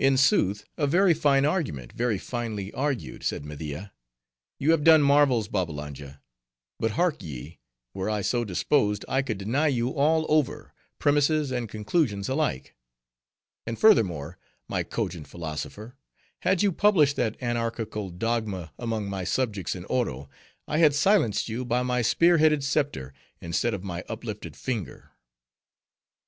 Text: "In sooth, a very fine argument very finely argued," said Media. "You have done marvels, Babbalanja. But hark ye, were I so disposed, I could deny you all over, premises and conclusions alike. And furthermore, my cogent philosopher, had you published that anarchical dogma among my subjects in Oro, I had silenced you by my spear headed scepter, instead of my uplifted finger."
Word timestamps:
"In 0.00 0.16
sooth, 0.16 0.64
a 0.76 0.88
very 0.88 1.14
fine 1.14 1.44
argument 1.44 1.92
very 1.92 2.18
finely 2.18 2.72
argued," 2.72 3.22
said 3.22 3.44
Media. 3.44 3.92
"You 4.58 4.72
have 4.72 4.82
done 4.82 5.02
marvels, 5.02 5.46
Babbalanja. 5.46 6.20
But 6.80 6.90
hark 6.98 7.22
ye, 7.22 7.60
were 7.94 8.10
I 8.10 8.22
so 8.22 8.44
disposed, 8.44 9.04
I 9.06 9.22
could 9.22 9.38
deny 9.38 9.68
you 9.68 9.90
all 9.90 10.26
over, 10.28 10.74
premises 10.98 11.52
and 11.52 11.68
conclusions 11.68 12.28
alike. 12.28 12.74
And 13.68 13.78
furthermore, 13.78 14.36
my 14.66 14.82
cogent 14.82 15.28
philosopher, 15.28 15.96
had 16.40 16.64
you 16.64 16.72
published 16.72 17.14
that 17.14 17.40
anarchical 17.40 18.10
dogma 18.10 18.72
among 18.80 19.08
my 19.08 19.22
subjects 19.22 19.76
in 19.76 19.84
Oro, 19.84 20.28
I 20.66 20.78
had 20.78 20.92
silenced 20.92 21.48
you 21.48 21.64
by 21.64 21.84
my 21.84 22.02
spear 22.02 22.38
headed 22.38 22.64
scepter, 22.64 23.14
instead 23.40 23.74
of 23.74 23.84
my 23.84 24.02
uplifted 24.08 24.56
finger." 24.56 25.12